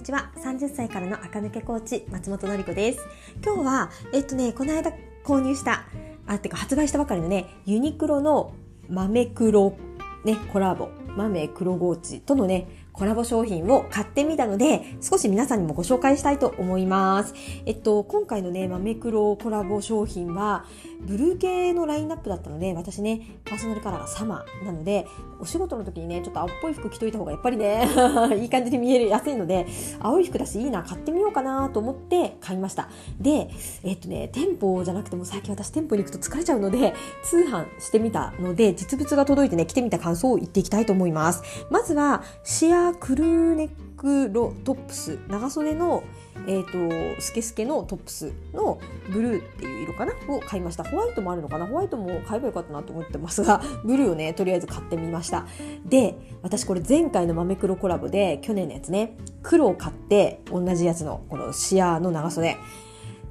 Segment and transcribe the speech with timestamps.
[0.00, 0.30] にちは。
[0.36, 3.00] 30歳からの赤抜けコーチ、松本の子です。
[3.44, 5.84] 今日は、えっとね、この間購入した、
[6.26, 8.54] あ、てか発売したばかりのね、ユニクロの
[8.88, 9.76] 豆黒、
[10.24, 10.88] ね、コラボ、
[11.18, 17.34] 豆黒ゴーチとのね、コラボ商品を買ってみたので、少し皆さんにもご紹介したいと思います。
[17.66, 20.64] えっと、今回のね、豆黒コラボ商品は、
[21.00, 25.06] ブルー系のラインナップだったので、私ね、パーソナルカラーがサマーなので、
[25.40, 27.88] お仕事の時にね、ちょっと青っぽい服着といた方がやっぱりね、
[28.38, 29.66] いい感じに見えるやすいので、
[30.00, 32.90] 青い服だしいいな、買ってみようかなと思って買いました。
[33.18, 33.48] で、
[33.82, 36.92] えっとね、店舗じゃなくても最近私店舗に行くと疲れちゃうので、
[37.24, 41.42] 通販してみたので、実物が届いてね、着てみた感想を言っていきたいと思います。
[41.70, 46.02] まずは、シアクルーネックロトップス、長袖の
[46.46, 48.80] えーと、スケスケのトップスの
[49.12, 50.14] ブルーっていう色かな？
[50.28, 50.84] を買いました。
[50.84, 51.66] ホワイトもあるのかな？
[51.66, 55.46] ホワイトも買えばよかったなと思ってますが ブルーをねとりあえず買ってみました。
[55.84, 62.56] で私これ前回の豆黒コラボで去年のやつね黒を買って同じやつのこのシアーの長袖。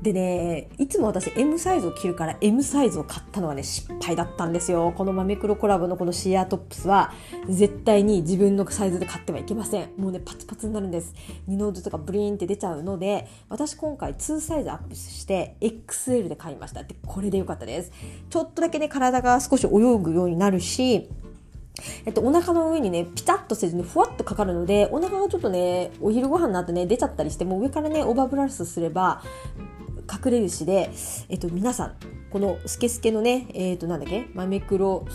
[0.01, 4.93] でね、いつも私 M サイズを着るから M サイズを買ったのはね、失敗だったんですよ。
[4.95, 7.11] この豆黒コラボのこのシアートップスは、
[7.49, 9.89] 絶対に自分のサイズで買ってはいけません。
[9.97, 11.13] もうね、パツパツになるんです。
[11.47, 16.83] 二の腕とかブリーンって出ちゃうので、私今回2サイズアップして XL で買いました。
[16.83, 17.91] で、これでよかったです。
[18.29, 21.09] ちょっとだけね、体が少し泳ぐようになるし、
[22.05, 29.21] えっと、お腹の上にね、ピタッとせずにふわっとかかるので、お腹がちょっとね、お昼ご飯になってね、出ちゃったりして、もう上からね、オーバーブラウスすれば、
[30.23, 30.91] 隠れるしで、
[31.29, 31.95] えっと、皆さん、
[32.29, 35.05] このスケスケのね、えっ、と、なんだっけ、マメクロ、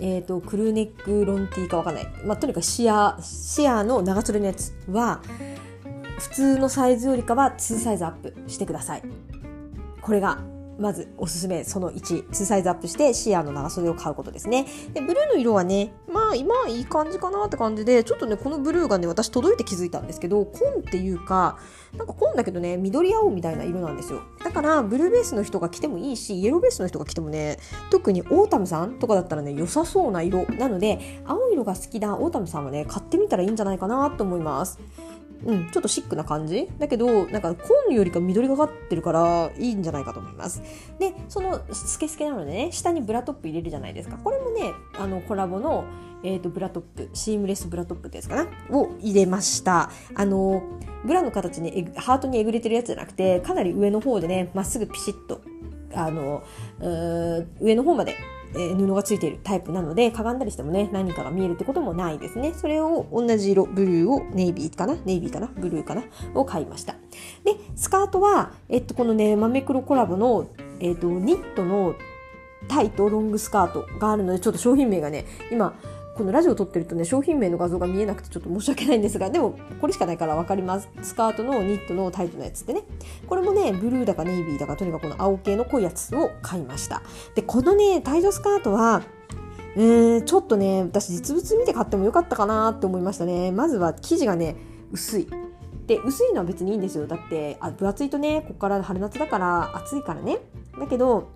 [0.00, 2.06] えっ、と、クルーネックロンティーかわかんない。
[2.24, 5.20] まあ、とにかくシア、シアの長袖のやつは、
[6.18, 9.02] 普通のサイズよりかは2サイズアップしてください。
[10.00, 10.38] これが
[10.78, 14.66] まずおすすめその1、2サイズアップしてシアーの長袖を買うことですね。
[14.92, 21.58] で、ブルーの色はね、まあ今いい感じかなって感じで、ちょっとね、このブルーがね、私届いて気づいたんですけど、紺っていうか、
[21.96, 24.22] なんか紺だけどね、緑青みたいな色なんですよ。
[24.42, 27.58] だから、ブルーベースの人が着てもいいし、イエローベースの人が着てもね、
[27.90, 34.78] 特にオータムさんとかだったらね、良さそうな色なので、青色が好きなオータムさんはね、買ってみたらいいんじゃないかなと思います。
[35.46, 40.62] うん、ちょっとシックな感じだけど、なんか紺よりか緑がかってるからいいんじゃないかと思います。
[40.98, 44.16] で、そのスケスケなのでね、下にブラトップ入れるじゃないですか。
[44.16, 45.84] これもね、あのコラボの、
[46.22, 48.46] えーと、ブラトップ、シームレスブラトップってやつかな？
[48.70, 49.90] を入れました。
[50.14, 50.62] あの、
[51.04, 55.42] ブラの形にハートにえぐれてるやつじゃなくて、かなり上の方でね、まっすぐピシッと、
[55.94, 56.42] あの、
[57.60, 58.16] 上の方まで
[58.54, 62.52] えー、布がついているタイプなので、かがんだりしてもね、何かが見えるってこともないですね。
[62.54, 64.96] それを同じ色、ブルーをネイビーかな？
[65.04, 65.48] ネイビーかな？
[65.56, 66.02] ブルーかな？
[66.34, 66.94] を買いました。
[67.44, 70.48] で、スカートは、えっと、このね、豆黒コラボの、
[70.80, 71.94] えっと、ニットの
[72.68, 75.74] タイとロングスカートがあるので、ちょっと商品名がね、今、
[76.16, 80.88] このラジオを撮ってるとね、商品名の画像が見えなくてちょっと申し訳ないんですが、でもこれしかないから分かります。
[81.02, 82.82] スカートのニットのタイトなやつってね。
[83.26, 87.02] これもね、ブルーだかネイビーだか、とにかくこの青系の濃いやつを買いました。
[87.34, 89.02] で、このね、タイトスカートは、
[89.76, 93.50] えー、ちょっとね、私実物見て買ってもよかったかなって思いましたね。
[93.50, 94.56] まずは生地がね、
[94.92, 95.28] 薄い。
[95.88, 97.08] で、薄いのは別にいいんですよ。
[97.08, 100.38] だって、あ分厚いとね、ここから春夏だから暑いからね。
[100.78, 101.28] だけど、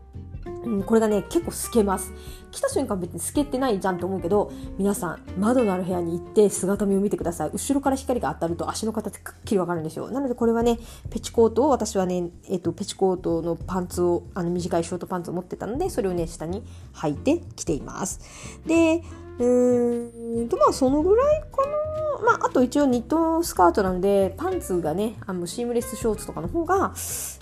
[0.64, 2.12] うん、これがね、結構透けます。
[2.50, 7.50] 来た瞬間別に透けてないじゃんと思うけど、皆さん、窓のある部屋に行って姿見を見てください。
[7.52, 10.10] 後ろから光が当たると足の形くっきりわかるんですよ。
[10.10, 10.78] なのでこれはね、
[11.10, 16.62] ペチコートを、私はね、えっ、と、ペチコートのパンツを、あの短いショートパンツを持ってたので、それをね、下に
[16.94, 18.20] 履いてきています。
[18.66, 19.02] で、
[19.38, 21.78] うーんと、まあそのぐらいかな。
[22.24, 26.92] まあ、あと一応ニットスカートなので、パンツがね、あのシームレスショーツとかの方が、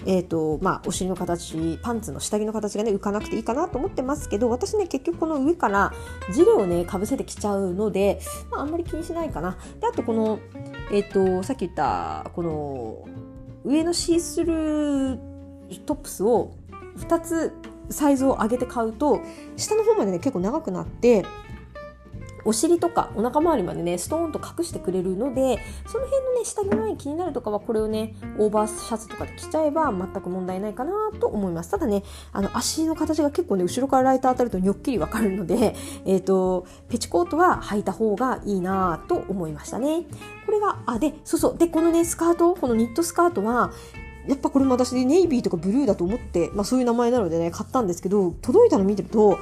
[0.04, 5.92] え、ー、と、まあ、お尻の形、パンツの下着の形がね、浮かなくていいかなと思ってますけど、私ね、結局この上から
[6.32, 8.20] ジレをね、かぶせてきちゃうので、
[8.50, 9.56] まあ、あんまり気にしないかな。
[9.80, 10.38] で、あとこの、
[10.92, 13.08] えっ、ー、と、さっき言った、この、
[13.64, 15.18] 上のシースルー
[15.86, 16.52] トップスを
[16.98, 17.52] 2つ
[17.90, 19.20] サイズを上げて買うと、
[19.56, 21.24] 下の方までね、結構長くなって、
[22.46, 31.70] お尻とかお腹周りまでねストーンと隠してくれるのでその辺のね下着のライン気になるとかはこれをねオーバーシャツとかで着ちゃえば全く問題ないかなと思います。
[31.70, 32.02] ただね
[32.32, 35.74] あの足の形が結構ね後ろからライト当たるとにょっきりわかるので
[36.06, 40.06] えっ、ー、とペチコートは履いた方がいいなと思いましたね。
[40.46, 41.58] これがあでそうそう。
[41.58, 43.72] でこのねスカートこのニットスカートは
[44.26, 49.38] やっぱこれも私ネイビーとかブルーだと思って、まあそういう名前なのでね、買ったんですけど、届いたの見てると、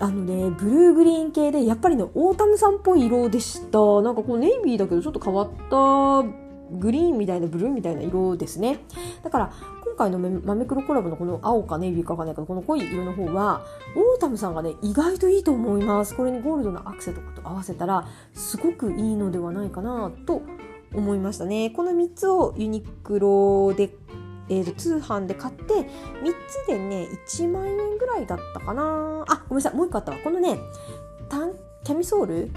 [0.00, 3.78] あのね、ブルーグリーン系で、やっぱりね、オータムさんっぽい色でした。
[4.02, 8.80] なんかこうネイビーだけどちょっと変わったグリーンみたいなブルーみたいな色ですね。
[9.22, 9.52] だから、
[9.84, 13.62] 今回のマメクロコラボのこの青かネイビーかわかんないけど、この濃い色の方は、
[13.96, 16.14] オータムさんがね、意外といいと思います。
[16.14, 20.42] これにゴールドのアクセントと合わせたら、すごくいいのではないかなと
[20.94, 21.70] 思いましたね。
[21.70, 23.94] この3つをユニクロで、
[24.48, 25.86] えー、と通販で買って3
[26.48, 29.24] つでね1万円ぐらいだったかな。
[29.28, 30.18] あごめんなさいもう1個あったわ。
[30.22, 30.58] このね
[31.28, 31.54] タン
[31.84, 32.50] キャミソール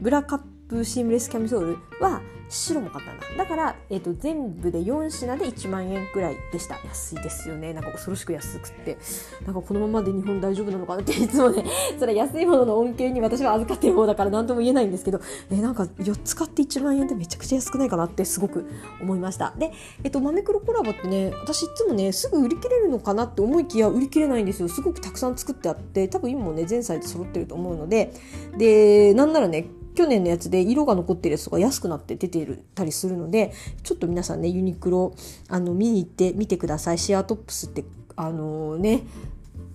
[0.00, 3.44] ブラカップシームレスキャミソールは白も買ったんだ。
[3.44, 6.78] だから、えーと、全部で4品で1万円くらいでした。
[6.84, 7.72] 安いですよね。
[7.72, 8.98] なんか恐ろしく安くって。
[9.44, 11.64] なんかこのままで日本大丈夫なのかなっていつもね
[11.98, 15.20] それ安いものの恩恵に私は預かってる方だから何とも言えないんですけど、
[15.50, 18.66] えなんか4つ買って1万円でめちゃくちゃ安くないかなってすごく
[19.00, 19.52] 思いました。
[19.58, 19.72] で、
[20.04, 24.68] え、ー、と豆黒コラボってね私いつもねすぐ売り切れるのかなって思いきや売り切れないんですよ。
[24.68, 28.12] すごくたくさん作ってあって多分今もね全サイズ揃ってると思うので。
[28.56, 29.66] でなんならね
[29.96, 33.52] 去年のやつで色が残ってるやつとか安くなって出てるたりするので
[33.82, 35.14] ちょっと皆さんねユニクロ
[35.48, 37.84] あの見に行ってみてくださいシェアトップスって
[38.14, 39.02] あのね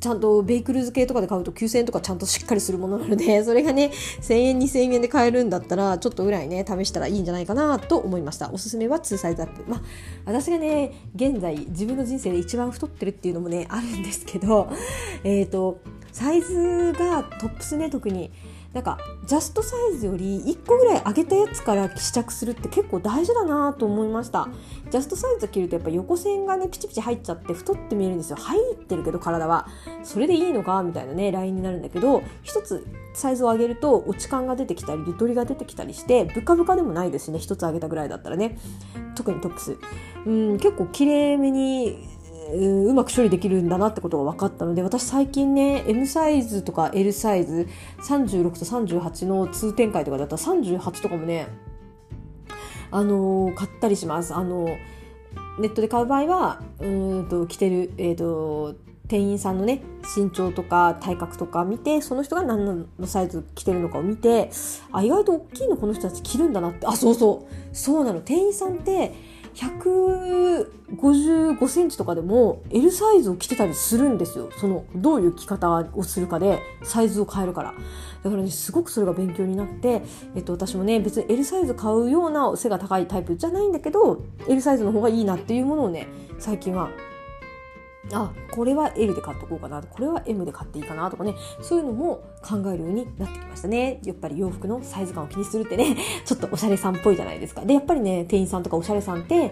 [0.01, 3.91] ちゃんとベイクルーズ系とかで買うと9000円とかちゃんとしっかりするものなので、 それがね、
[4.21, 8.49] 1000円、2000円で買えるんだったら、ちょっとぐらいね、試したらいいんじゃないかなと思いました。
[8.51, 9.63] おすすめは2サイズアップ。
[9.69, 9.81] まあ、
[10.25, 14.69] 私がね、現在自分の人生で一番太ってるっていうのもね、あるんですけど、
[15.23, 15.77] えっ、ー、と、
[16.11, 18.31] サイズがトップスね、特に、
[18.73, 24.47] なんかジャストサイズより1個ぐらい上げたやつから試着するって結構大事だなと思いました。
[24.89, 28.37] ジャストサイズ着るとやっぱ横線がねピチピチ入っちゃって太って見えるんですよ。
[28.37, 29.67] 入ってるけど体は。
[30.03, 38.57] それでいいのかみたいなねラインになるんだけど一つサイズを上げると落ち感が出てきたりゆとりが出てきたりしてブカブカでもないですね一つ上げたぐらいだったらね。
[39.15, 39.77] 特にトップス。
[40.25, 42.07] うん結構綺麗めに
[42.53, 47.67] うまく処理できるんだなってことが分かったので私最近ね M サイズとか L サイズ
[48.07, 51.47] 36と38の通展開とかだったら38とかもね
[52.91, 54.35] あのー、買ったりします。
[54.35, 54.65] あの
[55.59, 58.75] ネットで買う場合はうんと着てる、えーと、
[59.07, 59.81] 店員さんのね
[60.15, 64.49] 身長とか体格とか見てその人が何のサイズ着てるのかを見て
[64.91, 66.87] あ意外と大きいのこの人たち着るんだなって。
[66.87, 67.75] あそうそう。
[67.75, 68.21] そうなの。
[68.21, 69.13] 店員さんって
[69.53, 74.49] 155センチとかでも L サイズを着てたりするんですよ。
[74.57, 77.73] その、どういう着方をするかでサイズを変えるから。
[78.23, 80.03] だからね、すごくそれが勉強になって、
[80.35, 86.07] えっと、私もね、別に L サイズ買うような背が高いタイプじゃないんだけど、L サイズの方がいいなっていうものをね、
[86.39, 86.89] 最近は
[88.11, 89.81] あこれは L で買っとこうかな。
[89.83, 91.35] これは M で買っていいかなとかね。
[91.61, 93.99] そういうのも考えるようになってきましたね。
[94.03, 95.95] やっぱり洋服のサイズ感を気にするってね。
[96.25, 97.61] ちょっとおしゃれさんっぽいじゃないですか。
[97.63, 99.51] でやっぱりね店員さんとかおしゃれさんって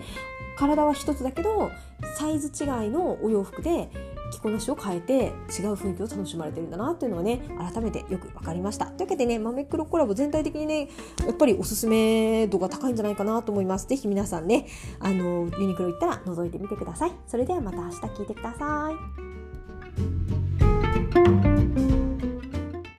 [0.57, 1.72] 体は一つだけど
[2.18, 3.90] サイズ違いのお洋服で
[4.31, 7.42] 着こなしを変えて違う雰囲気を楽しまれてるんだなっていうのはね
[7.74, 8.86] 改めてよく分かりました。
[8.86, 10.90] というわけでね豆黒コラボ全体的にね
[11.26, 13.88] やっぱりおすすめ度が高いんじゃないかなと思います。
[13.88, 14.68] 是非皆さんね
[15.00, 17.12] あのユニクロ行ったら覗いてみてください。
[17.28, 19.29] それではまた明日聞いてください。